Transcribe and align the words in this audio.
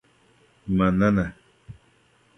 مننه 0.71 1.27